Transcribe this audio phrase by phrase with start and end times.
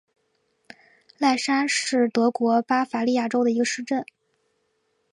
[1.19, 4.03] 赖沙是德国巴伐利亚州的一个市镇。